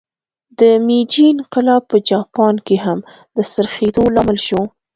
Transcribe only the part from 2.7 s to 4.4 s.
هم د څرخېدو لامل